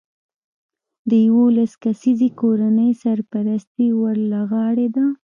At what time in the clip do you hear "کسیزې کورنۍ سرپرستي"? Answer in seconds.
1.83-3.87